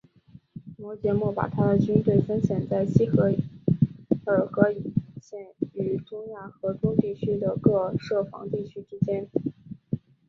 [0.79, 3.35] 摩诃末把他的军队分散在锡尔
[4.47, 9.27] 河一线与中亚河中地区的各设防地区之间。